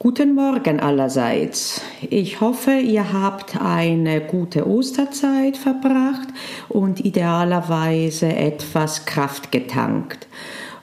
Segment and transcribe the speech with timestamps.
[0.00, 1.82] Guten Morgen allerseits.
[2.08, 6.28] Ich hoffe, ihr habt eine gute Osterzeit verbracht
[6.68, 10.28] und idealerweise etwas Kraft getankt.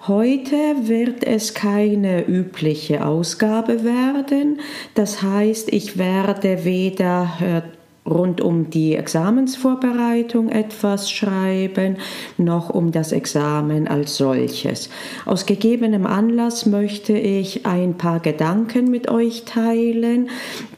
[0.09, 4.59] Heute wird es keine übliche Ausgabe werden.
[4.95, 7.61] Das heißt, ich werde weder äh,
[8.07, 11.97] rund um die Examensvorbereitung etwas schreiben,
[12.37, 14.89] noch um das Examen als solches.
[15.25, 20.29] Aus gegebenem Anlass möchte ich ein paar Gedanken mit euch teilen,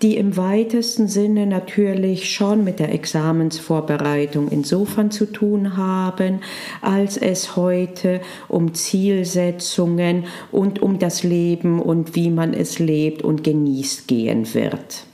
[0.02, 6.40] die im weitesten Sinne natürlich schon mit der Examensvorbereitung insofern zu tun haben,
[6.82, 13.44] als es heute um Zielsetzungen und um das Leben und wie man es lebt und
[13.44, 15.08] genießt gehen wird.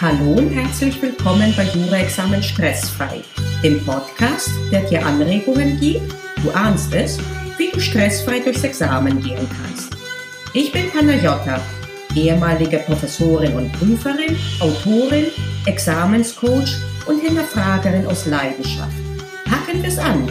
[0.00, 3.20] Hallo und herzlich willkommen bei Jura-Examen Stressfrei,
[3.64, 7.18] dem Podcast, der dir Anregungen gibt, du ahnst es,
[7.56, 9.96] wie du stressfrei durchs Examen gehen kannst.
[10.54, 11.60] Ich bin Panayota,
[12.14, 15.26] ehemalige Professorin und Prüferin, Autorin,
[15.66, 18.94] Examenscoach und Hinterfragerin aus Leidenschaft.
[19.46, 20.28] Packen wir's an!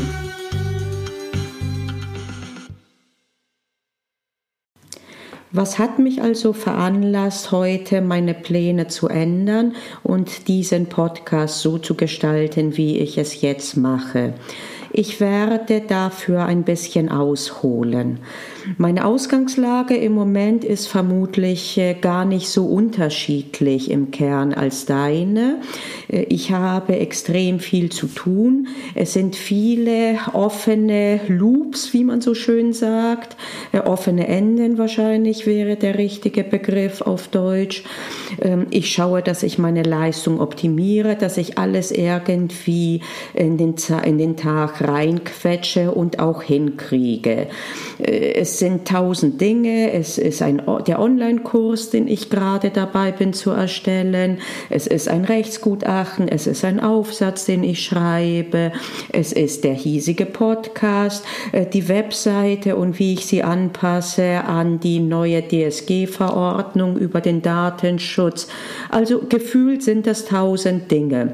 [5.54, 11.96] Was hat mich also veranlasst, heute meine Pläne zu ändern und diesen Podcast so zu
[11.96, 14.34] gestalten, wie ich es jetzt mache?
[14.92, 18.20] Ich werde dafür ein bisschen ausholen.
[18.78, 25.62] Meine Ausgangslage im Moment ist vermutlich äh, gar nicht so unterschiedlich im Kern als deine.
[26.10, 28.68] Äh, ich habe extrem viel zu tun.
[28.94, 33.38] Es sind viele offene Loops, wie man so schön sagt.
[33.72, 37.84] Äh, offene Enden wahrscheinlich wäre der richtige Begriff auf Deutsch.
[38.42, 43.02] Ähm, ich schaue, dass ich meine Leistung optimiere, dass ich alles irgendwie
[43.34, 47.48] in den, in den Tag reinquetsche und auch hinkriege.
[48.00, 49.92] Es sind tausend Dinge.
[49.92, 54.40] Es ist ein, der Online-Kurs, den ich gerade dabei bin zu erstellen.
[54.70, 56.28] Es ist ein Rechtsgutachten.
[56.28, 58.72] Es ist ein Aufsatz, den ich schreibe.
[59.12, 65.00] Es ist der hiesige Podcast, äh, die Webseite und wie ich sie anpasse an die
[65.00, 68.48] neue DSG-Verordnung über den Datenschutz.
[68.90, 71.34] Also gefühlt sind das tausend Dinge.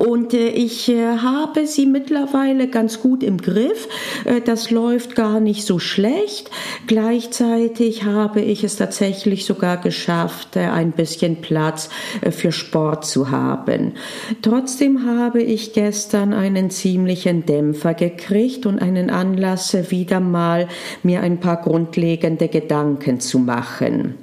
[0.00, 3.86] Und äh, ich äh, habe sie mittlerweile ganz gut im Griff.
[4.24, 6.50] Äh, das läuft gar nicht so schlecht.
[6.86, 11.90] Gleichzeitig habe ich es tatsächlich sogar geschafft, ein bisschen Platz
[12.30, 13.92] für Sport zu haben.
[14.40, 20.68] Trotzdem habe ich gestern einen ziemlichen Dämpfer gekriegt und einen Anlass, wieder mal
[21.02, 24.14] mir ein paar grundlegende Gedanken zu machen.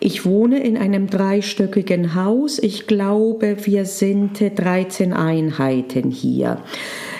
[0.00, 2.58] Ich wohne in einem dreistöckigen Haus.
[2.58, 6.58] Ich glaube, wir sind 13 Einheiten hier.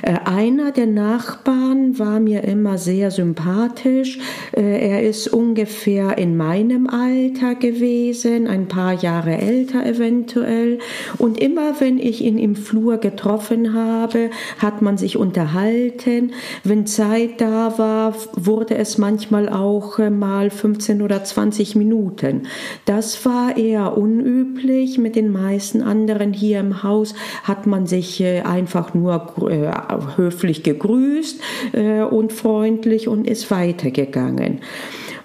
[0.02, 4.18] Äh, einer der Nachbarn war mir immer sehr sympathisch.
[4.56, 10.78] Äh, er ist ungefähr in meinem Alter gewesen, ein paar Jahre älter eventuell.
[11.18, 16.32] Und immer wenn ich ihn im Flur getroffen habe, hat man sich unterhalten.
[16.62, 22.42] Wenn Zeit da war, wurde es manchmal auch äh, mal 15 oder 20 Minuten.
[22.84, 24.98] Das war eher unüblich.
[24.98, 27.14] Mit den meisten anderen hier im Haus
[27.44, 29.34] hat man sich einfach nur
[30.16, 31.40] höflich gegrüßt
[31.72, 34.60] äh, und freundlich und ist weitergegangen.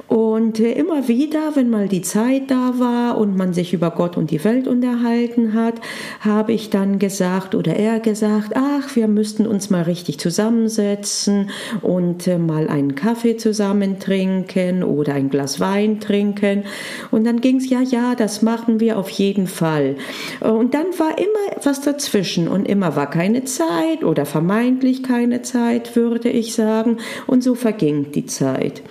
[0.08, 4.18] Und äh, immer wieder, wenn mal die Zeit da war und man sich über Gott
[4.18, 5.76] und die Welt unterhalten hat,
[6.20, 11.50] habe ich dann gesagt oder er gesagt, ach, wir müssten uns mal richtig zusammensetzen
[11.82, 16.64] und äh, mal einen Kaffee zusammen trinken oder ein Glas Wein trinken.
[17.12, 19.96] Und dann ging es, ja, ja, das machen wir auf jeden Fall.
[20.42, 25.96] Und dann war immer etwas dazwischen und immer war keine Zeit oder vermeintlich keine Zeit,
[25.96, 26.98] würde ich sagen.
[27.26, 28.84] Und so verging die Zeit.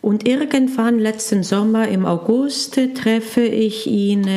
[0.00, 4.28] Und irgendwann letzten Sommer im August treffe ich ihn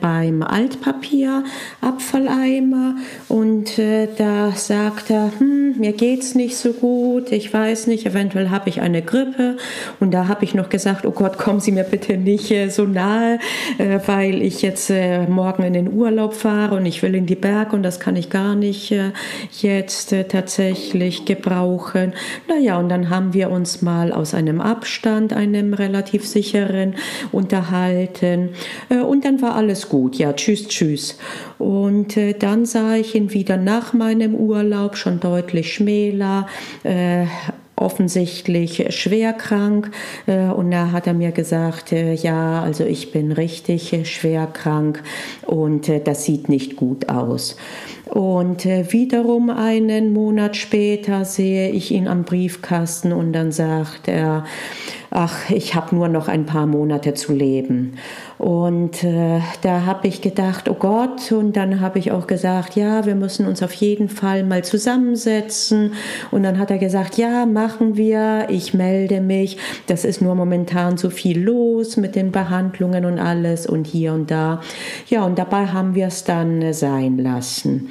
[0.00, 2.94] beim Altpapierabfalleimer
[3.28, 8.50] und äh, da sagt er, hm, mir geht's nicht so gut, ich weiß nicht, eventuell
[8.50, 9.56] habe ich eine Grippe
[9.98, 12.84] und da habe ich noch gesagt, oh Gott, kommen Sie mir bitte nicht äh, so
[12.84, 13.40] nahe,
[13.78, 17.34] äh, weil ich jetzt äh, morgen in den Urlaub fahre und ich will in die
[17.34, 19.10] Berge und das kann ich gar nicht äh,
[19.60, 22.12] jetzt äh, tatsächlich gebrauchen.
[22.48, 26.94] Naja, und dann haben wir uns mal aus einem Abstand Abstand, einem relativ sicheren
[27.32, 28.50] unterhalten.
[28.90, 30.16] Äh, und dann war alles gut.
[30.16, 31.18] Ja, tschüss, tschüss.
[31.58, 36.46] Und äh, dann sah ich ihn wieder nach meinem Urlaub, schon deutlich schmäler,
[36.82, 37.24] äh,
[37.80, 39.90] offensichtlich schwer krank
[40.26, 45.02] und da hat er mir gesagt, ja, also ich bin richtig schwer krank
[45.46, 47.56] und das sieht nicht gut aus.
[48.06, 54.44] Und wiederum einen Monat später sehe ich ihn am Briefkasten und dann sagt er,
[55.10, 57.94] ach, ich habe nur noch ein paar Monate zu leben.
[58.38, 63.04] Und äh, da habe ich gedacht, oh Gott, und dann habe ich auch gesagt, ja,
[63.04, 65.94] wir müssen uns auf jeden Fall mal zusammensetzen.
[66.30, 69.58] Und dann hat er gesagt, ja, machen wir, ich melde mich.
[69.86, 74.30] Das ist nur momentan so viel los mit den Behandlungen und alles und hier und
[74.30, 74.60] da.
[75.08, 77.90] Ja, und dabei haben wir es dann äh, sein lassen.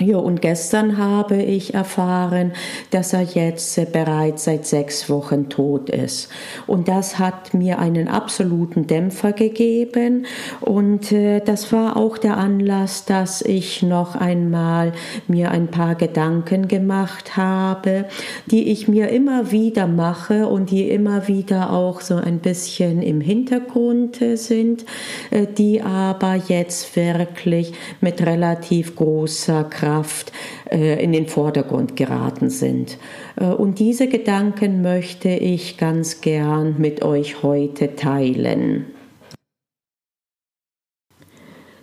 [0.00, 2.52] Ja, und gestern habe ich erfahren,
[2.92, 6.28] dass er jetzt bereits seit sechs Wochen tot ist.
[6.68, 10.26] Und das hat mir einen absoluten Dämpfer gegeben.
[10.60, 14.92] Und äh, das war auch der Anlass, dass ich noch einmal
[15.26, 18.04] mir ein paar Gedanken gemacht habe,
[18.46, 23.20] die ich mir immer wieder mache und die immer wieder auch so ein bisschen im
[23.20, 24.84] Hintergrund sind,
[25.30, 30.32] äh, die aber jetzt wirklich mit relativ großer Kraft Kraft
[30.70, 32.98] äh, in den Vordergrund geraten sind.
[33.36, 38.86] Äh, und diese Gedanken möchte ich ganz gern mit euch heute teilen.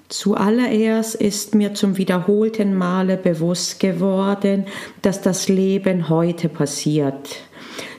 [0.07, 4.65] Zuallererst ist mir zum wiederholten Male bewusst geworden,
[5.01, 7.41] dass das Leben heute passiert.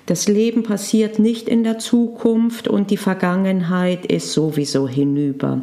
[0.07, 5.63] Das Leben passiert nicht in der Zukunft und die Vergangenheit ist sowieso hinüber.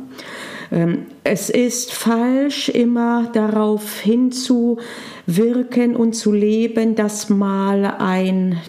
[0.73, 8.59] Ähm, es ist falsch, immer darauf hinzuwirken und zu leben, dass mal ein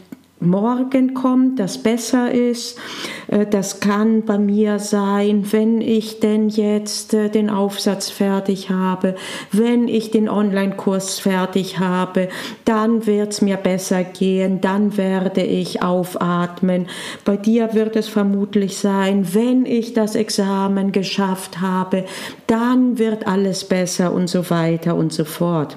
[0.40, 2.78] morgen kommt, das besser ist.
[3.28, 9.14] Äh, das kann bei mir sein, wenn ich denn jetzt äh, den Aufsatz fertig habe,
[9.52, 12.28] wenn ich den Online-Kurs fertig habe,
[12.64, 16.86] dann wird es mir besser gehen, dann werde ich aufatmen.
[17.25, 22.04] Bei dir wird es vermutlich sein, wenn ich das Examen geschafft habe,
[22.46, 25.76] dann wird alles besser und so weiter und so fort.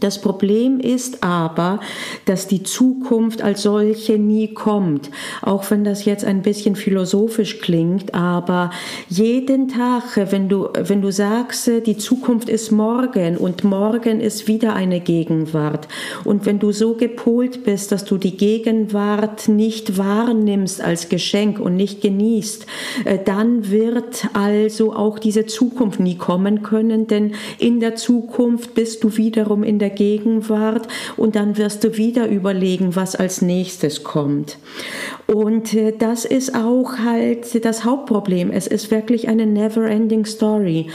[0.00, 1.78] Das Problem ist aber,
[2.24, 5.08] dass die Zukunft als solche nie kommt,
[5.40, 8.70] auch wenn das jetzt ein bisschen philosophisch klingt, aber
[9.08, 14.74] jeden Tag, wenn du, wenn du sagst, die Zukunft ist morgen und morgen ist wieder
[14.74, 15.86] eine Gegenwart.
[16.24, 21.76] Und wenn du so gepolt bist, dass du die Gegenwart nicht wahrnimmst als Geschenk und
[21.76, 22.66] nicht genießt,
[23.04, 29.04] äh, dann wird also auch diese Zukunft nie kommen können, denn in der Zukunft bist
[29.04, 30.88] du wiederum in der der Gegenwart
[31.18, 34.56] und dann wirst du wieder überlegen, was als nächstes kommt.
[35.26, 38.50] Und äh, das ist auch halt das Hauptproblem.
[38.50, 40.86] Es ist wirklich eine never-ending Story.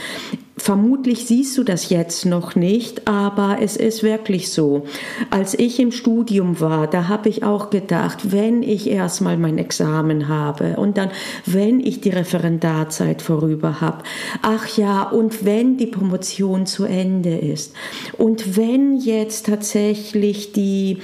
[0.62, 4.84] Vermutlich siehst du das jetzt noch nicht, aber es ist wirklich so.
[5.30, 10.28] Als ich im Studium war, da habe ich auch gedacht, wenn ich erstmal mein Examen
[10.28, 11.12] habe und dann,
[11.46, 14.02] wenn ich die Referendarzeit vorüber habe,
[14.42, 17.72] ach ja, und wenn die Promotion zu Ende ist
[18.18, 20.98] und wenn jetzt tatsächlich die,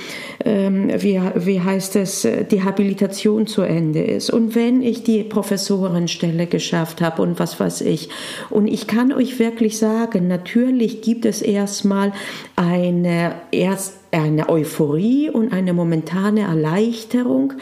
[0.44, 6.46] ähm, wie, wie heißt es, die Habilitation zu Ende ist und wenn ich die Professorenstelle
[6.46, 8.10] geschafft habe und was weiß ich.
[8.50, 9.45] Und ich kann euch wirklich
[9.78, 12.12] sagen, natürlich gibt es erstmal
[12.56, 17.54] eine erst eine Euphorie und eine momentane Erleichterung,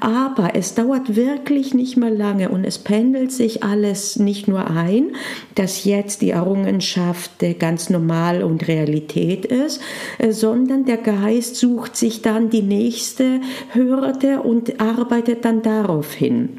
[0.00, 5.12] aber es dauert wirklich nicht mehr lange und es pendelt sich alles nicht nur ein,
[5.54, 9.80] dass jetzt die Errungenschaft ganz normal und Realität ist,
[10.18, 13.40] äh, sondern der Geist sucht sich dann die nächste
[13.72, 16.58] Hürde und arbeitet dann darauf hin.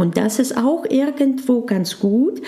[0.00, 2.40] Und das ist auch irgendwo ganz gut,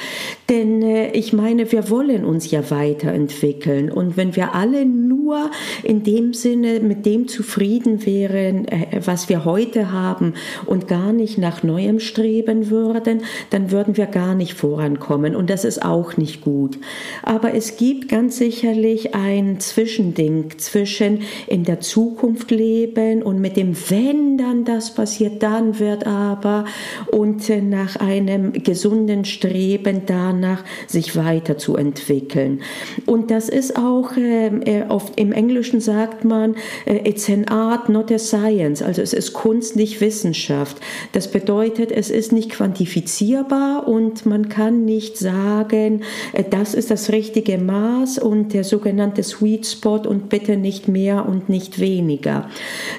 [0.49, 3.92] denn äh, ich meine, wir wollen uns ja weiterentwickeln.
[3.92, 5.50] Und wenn wir alle nur
[5.82, 10.32] in dem Sinne mit dem zufrieden wären, äh, was wir heute haben
[10.64, 15.37] und gar nicht nach Neuem streben würden, dann würden wir gar nicht vorankommen.
[15.37, 16.78] Und das ist auch nicht gut.
[17.23, 23.76] Aber es gibt ganz sicherlich ein Zwischending zwischen in der Zukunft leben und mit dem,
[23.90, 26.64] wenn dann das passiert, dann wird aber
[27.09, 32.61] und nach einem gesunden Streben danach, sich weiterzuentwickeln.
[33.06, 36.54] Und das ist auch, ähm, äh, oft im Englischen sagt man,
[36.87, 38.82] äh, it's an art, not a science.
[38.82, 40.78] Also es ist Kunst, nicht Wissenschaft.
[41.12, 47.11] Das bedeutet, es ist nicht quantifizierbar und man kann nicht sagen, äh, das ist das
[47.11, 52.49] richtige Maß und der sogenannte Sweet Spot und bitte nicht mehr und nicht weniger.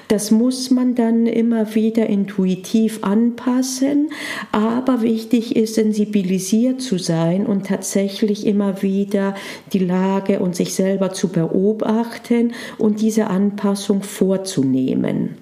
[0.08, 4.10] Das muss man dann immer wieder intuitiv anpassen,
[4.52, 9.34] aber wichtig ist, sensibilisiert zu sein und tatsächlich immer wieder
[9.72, 15.36] die Lage und sich selber zu beobachten und diese Anpassung vorzunehmen.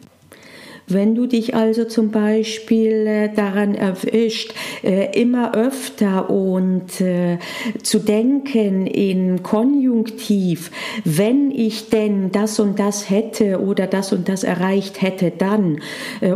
[0.89, 7.39] Wenn du dich also zum Beispiel äh, daran erwischt, äh, immer öfter und äh,
[7.83, 10.71] zu denken in Konjunktiv,
[11.05, 15.81] wenn ich denn das und das hätte oder das und das erreicht hätte, dann,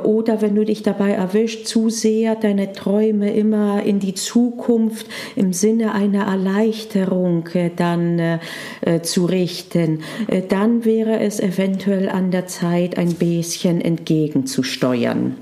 [0.05, 5.53] oder wenn du dich dabei erwischt, zu sehr deine Träume immer in die Zukunft im
[5.53, 8.41] Sinne einer Erleichterung dann
[9.03, 10.01] zu richten,
[10.49, 15.37] dann wäre es eventuell an der Zeit, ein bisschen entgegen zu steuern.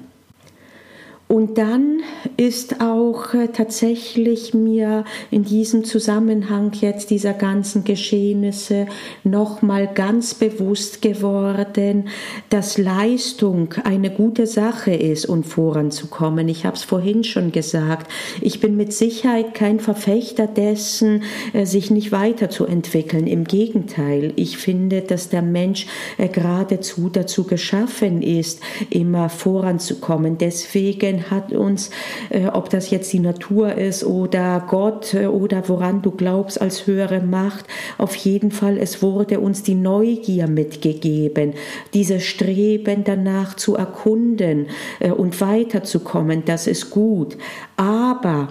[1.26, 2.00] Und dann
[2.36, 8.86] ist auch äh, tatsächlich mir in diesem Zusammenhang jetzt dieser ganzen Geschehnisse
[9.24, 12.08] nochmal ganz bewusst geworden,
[12.50, 16.48] dass Leistung eine gute Sache ist, um voranzukommen.
[16.48, 18.10] Ich habe es vorhin schon gesagt.
[18.42, 21.22] Ich bin mit Sicherheit kein Verfechter dessen,
[21.54, 23.26] äh, sich nicht weiterzuentwickeln.
[23.26, 25.86] Im Gegenteil, ich finde, dass der Mensch
[26.18, 30.36] äh, geradezu dazu geschaffen ist, immer voranzukommen.
[30.36, 31.90] Deswegen Medien hat uns,
[32.30, 36.86] äh, ob das jetzt die Natur ist oder Gott äh, oder woran du glaubst als
[36.86, 37.66] höhere Macht,
[37.98, 41.54] auf jeden Fall, es wurde uns die Neugier mitgegeben,
[41.92, 44.66] dieses Streben danach zu erkunden
[45.00, 47.36] äh, und weiterzukommen, das ist gut.
[47.76, 48.48] Aber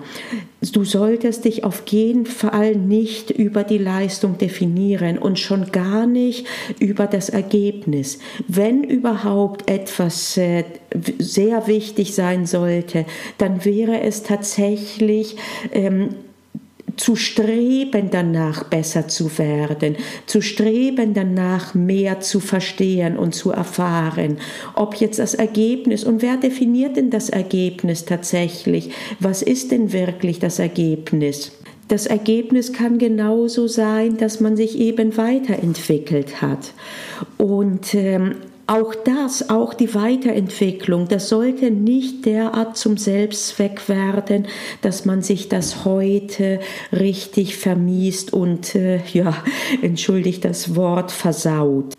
[0.72, 6.46] du solltest dich auf jeden Fall nicht über die Leistung definieren und schon gar nicht
[6.80, 8.20] über das Ergebnis.
[8.48, 10.64] Wenn überhaupt etwas äh,
[11.20, 13.06] sehr wichtig sein sollte,
[13.38, 15.36] dann wäre es tatsächlich
[15.72, 16.10] ähm,
[16.96, 19.96] zu streben danach besser zu werden,
[20.26, 24.38] zu streben danach mehr zu verstehen und zu erfahren.
[24.76, 28.92] Ob jetzt das Ergebnis und wer definiert denn das Ergebnis tatsächlich?
[29.20, 31.52] Was ist denn wirklich das Ergebnis?
[31.88, 36.74] Das Ergebnis kann genauso sein, dass man sich eben weiterentwickelt hat.
[37.38, 38.36] Und ähm,
[38.68, 44.48] auch das, auch die Weiterentwicklung, das sollte nicht derart zum Selbstzweck werden,
[44.82, 46.60] dass man sich das heute
[46.92, 49.44] richtig vermiest und, äh, ja,
[49.82, 51.94] entschuldigt das Wort, versaut.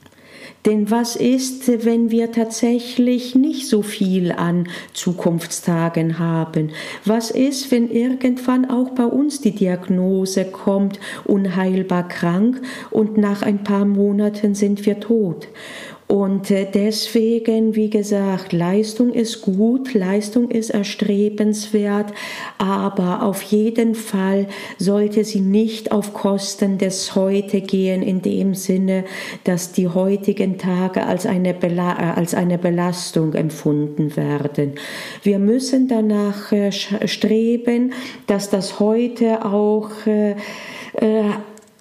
[0.66, 6.70] Denn was ist, wenn wir tatsächlich nicht so viel an Zukunftstagen haben?
[7.04, 13.62] Was ist, wenn irgendwann auch bei uns die Diagnose kommt, unheilbar krank und nach ein
[13.62, 15.48] paar Monaten sind wir tot?
[16.06, 22.12] Und äh, deswegen, wie gesagt, Leistung ist gut, Leistung ist erstrebenswert,
[22.58, 24.46] aber auf jeden Fall
[24.78, 29.04] sollte sie nicht auf Kosten des Heute gehen, in dem Sinne,
[29.44, 34.74] dass die heutigen Tage als eine, äh, als eine Belastung empfunden werden.
[35.22, 37.94] Wir müssen danach äh, streben,
[38.26, 40.34] dass das Heute auch äh,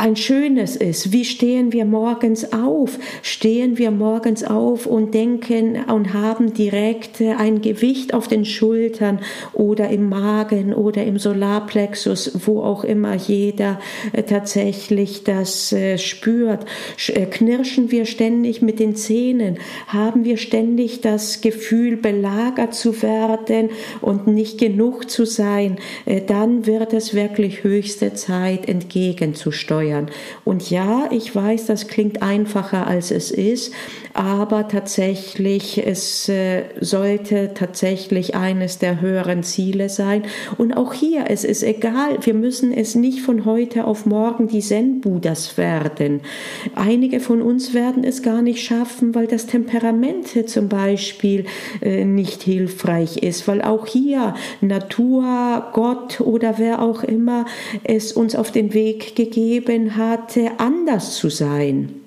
[0.04, 1.14] ein schönes ist.
[1.14, 3.00] Wie stehen wir morgens auf?
[3.22, 9.20] Stehen wir morgens auf und denken und haben direkt ein Gewicht auf den Schultern
[9.54, 13.80] oder im Magen oder im Solarplexus, wo auch immer jeder
[14.12, 16.66] äh, tatsächlich das äh, spürt.
[17.08, 19.58] Äh, knirschen wir ständig mit den Zähnen?
[19.88, 23.70] Haben wir ständig das Gefühl, belagert zu werden
[24.02, 25.78] und nicht genug zu sein?
[26.28, 30.10] Dann wird es wirklich höchste Zeit entgegenzusteuern steuern.
[30.44, 33.74] Und ja, ich weiß, das klingt einfacher als es ist,
[34.14, 40.24] aber tatsächlich, es äh, sollte tatsächlich eines der höheren Ziele sein.
[40.58, 44.60] Und auch hier, es ist egal, wir müssen es nicht von heute auf morgen die
[44.60, 46.22] Zen-Buddhas werden.
[46.76, 51.46] Einige von uns werden es gar nicht schaffen, weil das Temperament zum Beispiel
[51.82, 57.46] äh, nicht hilfreich ist, weil auch hier Natur, Gott oder wer auch immer
[57.84, 62.03] es uns auf den Weg gegeben hatte, anders zu sein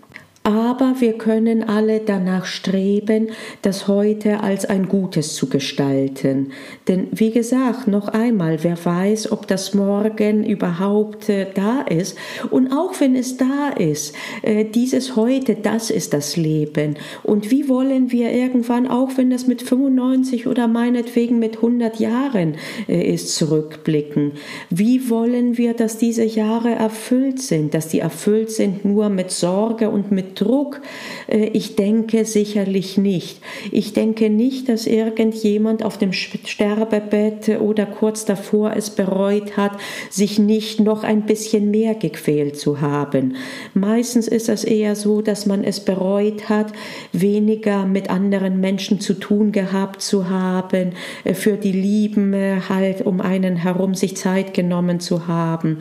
[0.46, 3.30] aber wir können alle danach streben,
[3.62, 6.52] das heute als ein Gutes zu gestalten.
[6.86, 12.16] Denn wie gesagt, noch einmal, wer weiß, ob das morgen überhaupt äh, da ist.
[12.48, 16.94] Und auch wenn es da ist, äh, dieses heute, das ist das Leben.
[17.24, 22.54] Und wie wollen wir irgendwann, auch wenn das mit 95 oder meinetwegen mit 100 Jahren
[22.88, 24.34] äh, ist, zurückblicken?
[24.70, 29.90] Wie wollen wir, dass diese Jahre erfüllt sind, dass die erfüllt sind nur mit Sorge
[29.90, 30.80] und mit Druck?
[31.26, 33.40] Äh, ich denke sicherlich nicht.
[33.72, 39.72] Ich denke nicht, dass irgendjemand auf dem Sterbebett oder kurz davor es bereut hat,
[40.10, 43.36] sich nicht noch ein bisschen mehr gequält zu haben.
[43.74, 46.72] Meistens ist es eher so, dass man es bereut hat,
[47.12, 50.92] weniger mit anderen Menschen zu tun gehabt zu haben,
[51.24, 55.78] äh, für die Lieben äh, halt um einen herum sich Zeit genommen zu haben.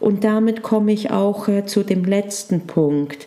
[0.00, 3.26] Und damit komme ich auch äh, zu dem letzten Punkt.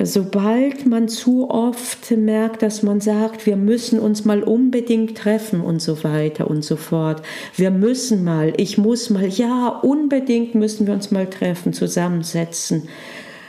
[0.00, 5.80] Sobald man zu oft merkt, dass man sagt, wir müssen uns mal unbedingt treffen und
[5.80, 7.22] so weiter und so fort.
[7.54, 12.88] Wir müssen mal, ich muss mal, ja, unbedingt müssen wir uns mal treffen, zusammensetzen.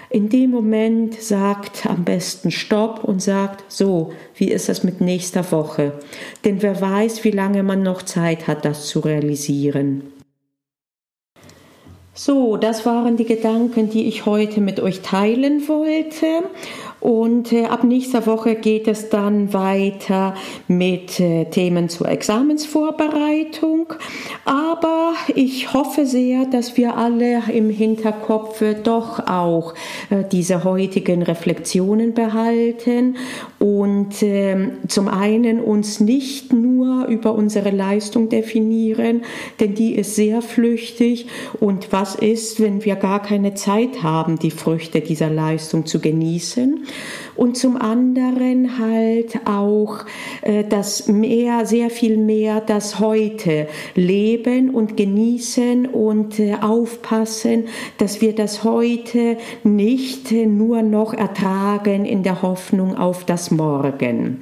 [0.09, 5.51] In dem Moment sagt am besten Stopp und sagt, so, wie ist das mit nächster
[5.51, 5.93] Woche?
[6.45, 10.03] Denn wer weiß, wie lange man noch Zeit hat, das zu realisieren.
[12.19, 16.41] So, das waren die Gedanken, die ich heute mit euch teilen wollte.
[17.00, 20.34] Und äh, ab nächster Woche geht es dann weiter
[20.68, 23.94] mit äh, Themen zur Examensvorbereitung.
[24.46, 29.74] Aber ich hoffe sehr, dass wir alle im Hinterkopf doch auch
[30.10, 33.18] äh, diese heutigen Reflexionen behalten
[33.60, 39.22] und äh, zum einen uns nicht nur über unsere Leistung definieren,
[39.60, 41.27] denn die ist sehr flüchtig.
[41.60, 46.87] Und was ist, wenn wir gar keine Zeit haben, die Früchte dieser Leistung zu genießen?
[47.36, 50.06] Und zum anderen halt auch
[50.41, 57.65] äh, das mehr, sehr viel mehr das heute leben und genießen und äh, aufpassen,
[57.98, 64.41] dass wir das heute nicht nur noch ertragen in der Hoffnung auf das Morgen.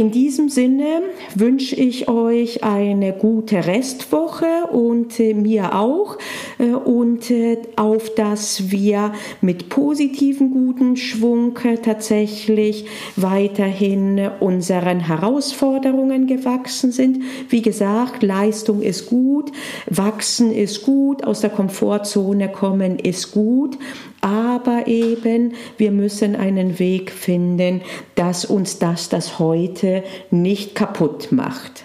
[0.00, 1.02] In diesem Sinne
[1.34, 6.16] wünsche ich euch eine gute Restwoche und äh, mir auch
[6.58, 16.92] äh, und äh, auf dass wir mit positiven guten Schwung tatsächlich weiterhin unseren Herausforderungen gewachsen
[16.92, 17.22] sind.
[17.50, 19.52] Wie gesagt, Leistung ist gut,
[19.84, 23.76] wachsen ist gut, aus der Komfortzone kommen ist gut,
[24.20, 27.82] aber eben wir müssen einen Weg finden,
[28.14, 31.84] dass uns das das heute nicht kaputt macht.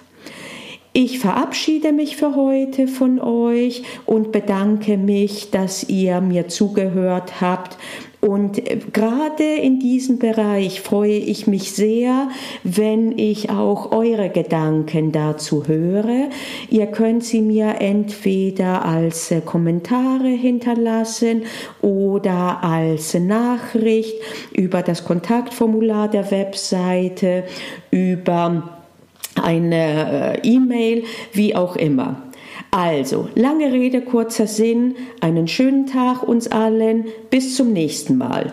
[0.98, 7.78] Ich verabschiede mich für heute von euch und bedanke mich, dass ihr mir zugehört habt
[8.26, 12.30] und äh, gerade in diesem Bereich freue ich mich sehr,
[12.64, 16.30] wenn ich auch eure Gedanken dazu höre.
[16.70, 21.44] Ihr könnt sie mir entweder als äh, Kommentare hinterlassen
[21.84, 24.16] oder als Nachricht
[24.54, 27.44] über das Kontaktformular der Webseite,
[27.92, 28.80] über
[29.40, 31.04] eine äh, E-Mail,
[31.34, 32.24] wie auch immer.
[32.76, 38.52] Also, lange Rede, kurzer Sinn, einen schönen Tag uns allen, bis zum nächsten Mal.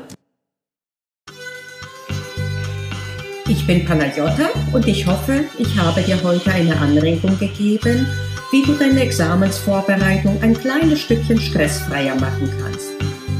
[3.49, 8.07] Ich bin Panagiotta und ich hoffe, ich habe dir heute eine Anregung gegeben,
[8.53, 12.93] wie du deine Examensvorbereitung ein kleines Stückchen stressfreier machen kannst.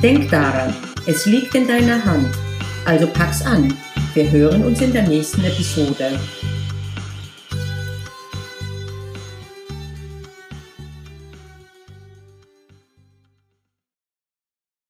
[0.03, 0.75] Denk daran,
[1.07, 2.35] es liegt in deiner Hand.
[2.87, 3.73] Also pack's an.
[4.15, 6.19] Wir hören uns in der nächsten Episode.